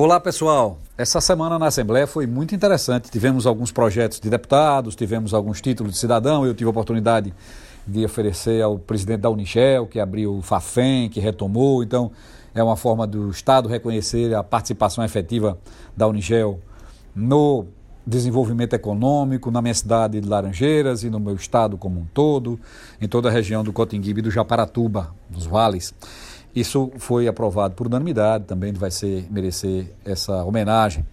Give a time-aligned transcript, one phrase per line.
[0.00, 3.10] Olá pessoal, essa semana na Assembleia foi muito interessante.
[3.10, 6.46] Tivemos alguns projetos de deputados, tivemos alguns títulos de cidadão.
[6.46, 7.34] Eu tive a oportunidade
[7.84, 11.82] de oferecer ao presidente da Unigel, que abriu o FAFEM, que retomou.
[11.82, 12.12] Então,
[12.54, 15.58] é uma forma do Estado reconhecer a participação efetiva
[15.96, 16.60] da Unigel
[17.12, 17.66] no
[18.06, 22.58] desenvolvimento econômico na minha cidade de Laranjeiras e no meu estado como um todo,
[23.00, 25.92] em toda a região do Cotinguibe e do Japaratuba, dos vales.
[26.58, 31.06] Isso foi aprovado por unanimidade, também vai ser merecer essa homenagem.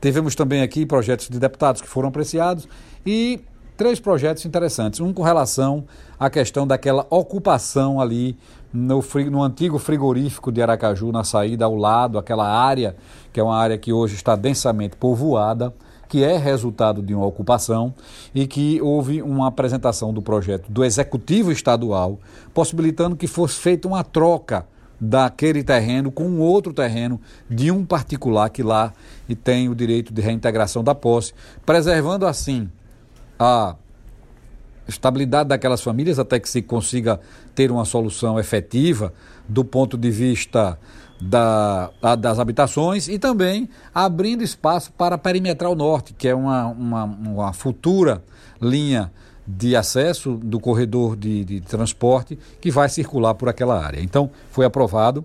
[0.00, 2.68] Tivemos também aqui projetos de deputados que foram apreciados
[3.04, 3.40] e
[3.76, 5.00] três projetos interessantes.
[5.00, 5.84] Um com relação
[6.18, 8.36] à questão daquela ocupação ali
[8.72, 12.94] no, no, antigo frigorífico de Aracaju, na saída ao lado, aquela área,
[13.32, 15.74] que é uma área que hoje está densamente povoada,
[16.08, 17.92] que é resultado de uma ocupação
[18.32, 22.20] e que houve uma apresentação do projeto do Executivo Estadual,
[22.52, 24.66] possibilitando que fosse feita uma troca
[25.00, 28.92] daquele terreno com outro terreno de um particular que lá
[29.28, 31.32] e tem o direito de reintegração da posse,
[31.64, 32.70] preservando assim
[33.38, 33.76] a
[34.86, 37.20] estabilidade daquelas famílias até que se consiga
[37.54, 39.12] ter uma solução efetiva
[39.48, 40.78] do ponto de vista
[41.20, 47.04] da, a, das habitações e também abrindo espaço para Perimetral Norte, que é uma, uma,
[47.04, 48.22] uma futura
[48.60, 49.10] linha
[49.46, 54.00] de acesso do corredor de, de transporte que vai circular por aquela área.
[54.00, 55.24] Então, foi aprovado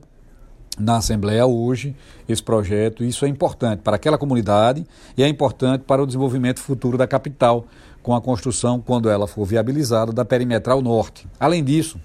[0.77, 1.95] na Assembleia hoje
[2.27, 3.03] esse projeto.
[3.03, 4.85] Isso é importante para aquela comunidade
[5.17, 7.65] e é importante para o desenvolvimento futuro da capital,
[8.01, 11.27] com a construção, quando ela for viabilizada, da Perimetral Norte.
[11.37, 11.99] Além disso,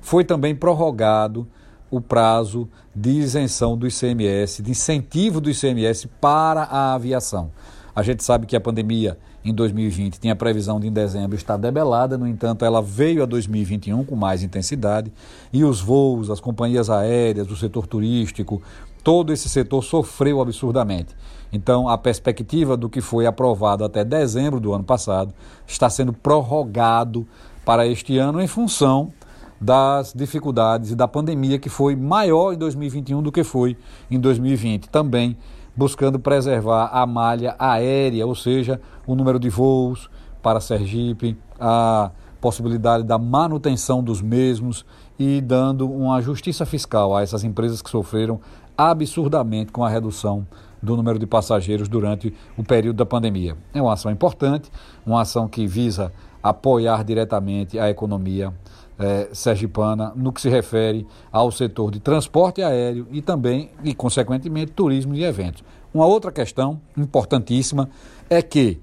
[0.00, 1.46] foi também prorrogado
[1.88, 7.52] o prazo de isenção do ICMS, de incentivo do ICMS para a aviação.
[7.96, 12.18] A gente sabe que a pandemia em 2020 tinha previsão de em dezembro estar debelada,
[12.18, 15.10] no entanto, ela veio a 2021 com mais intensidade
[15.50, 18.60] e os voos, as companhias aéreas, o setor turístico,
[19.02, 21.16] todo esse setor sofreu absurdamente.
[21.50, 25.32] Então, a perspectiva do que foi aprovado até dezembro do ano passado
[25.66, 27.26] está sendo prorrogado
[27.64, 29.10] para este ano em função
[29.58, 33.74] das dificuldades e da pandemia que foi maior em 2021 do que foi
[34.10, 34.90] em 2020.
[34.90, 35.34] Também
[35.76, 40.08] buscando preservar a malha aérea, ou seja, o número de voos
[40.42, 42.10] para Sergipe, a
[42.40, 44.86] possibilidade da manutenção dos mesmos
[45.18, 48.40] e dando uma justiça fiscal a essas empresas que sofreram
[48.76, 50.46] absurdamente com a redução
[50.82, 53.56] do número de passageiros durante o período da pandemia.
[53.74, 54.70] É uma ação importante,
[55.04, 56.12] uma ação que visa
[56.48, 58.52] apoiar diretamente a economia
[58.98, 64.72] é, sergipana no que se refere ao setor de transporte aéreo e também, e consequentemente,
[64.72, 65.62] turismo e eventos.
[65.92, 67.88] Uma outra questão importantíssima
[68.28, 68.80] é que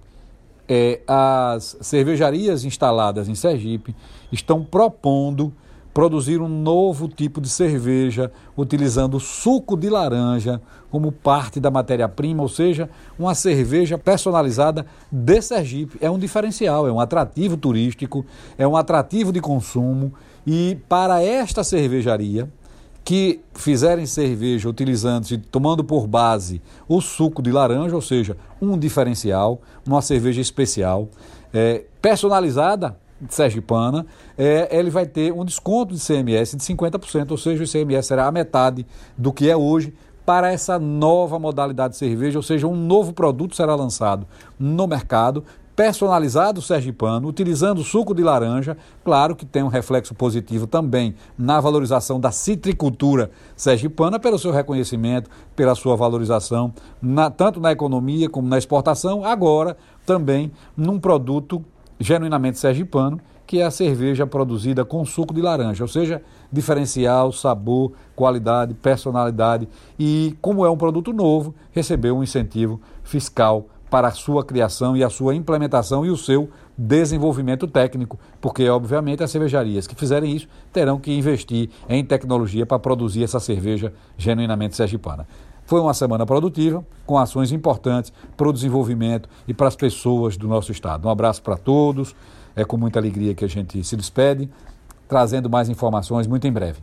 [0.67, 3.95] é, as cervejarias instaladas em Sergipe
[4.31, 5.53] estão propondo
[5.93, 10.59] produzir um novo tipo de cerveja utilizando suco de laranja
[10.89, 15.97] como parte da matéria-prima, ou seja, uma cerveja personalizada de Sergipe.
[16.01, 18.25] É um diferencial, é um atrativo turístico,
[18.57, 20.13] é um atrativo de consumo
[20.45, 22.49] e para esta cervejaria
[23.03, 28.77] que fizerem cerveja utilizando e tomando por base o suco de laranja, ou seja, um
[28.77, 31.09] diferencial, uma cerveja especial,
[31.53, 32.97] é, personalizada
[33.29, 34.05] sergipana,
[34.37, 38.27] é, ele vai ter um desconto de CMS de 50%, ou seja, o CMS será
[38.27, 38.85] a metade
[39.17, 39.93] do que é hoje
[40.25, 44.25] para essa nova modalidade de cerveja, ou seja, um novo produto será lançado
[44.57, 45.43] no mercado,
[45.75, 52.19] personalizado sergipano, utilizando suco de laranja, claro que tem um reflexo positivo também na valorização
[52.19, 58.57] da citricultura sergipana, pelo seu reconhecimento, pela sua valorização, na, tanto na economia como na
[58.57, 59.75] exportação, agora
[60.05, 61.63] também num produto
[61.99, 66.21] genuinamente sergipano, que é a cerveja produzida com suco de laranja, ou seja,
[66.51, 69.67] diferencial, sabor, qualidade, personalidade
[69.99, 75.03] e, como é um produto novo, recebeu um incentivo fiscal para a sua criação e
[75.03, 80.47] a sua implementação e o seu desenvolvimento técnico, porque obviamente as cervejarias que fizerem isso
[80.71, 85.27] terão que investir em tecnologia para produzir essa cerveja genuinamente sergipana.
[85.73, 90.47] Foi uma semana produtiva, com ações importantes para o desenvolvimento e para as pessoas do
[90.47, 91.07] nosso estado.
[91.07, 92.15] Um abraço para todos.
[92.55, 94.47] É com muita alegria que a gente se despede,
[95.07, 96.79] trazendo mais informações muito em breve.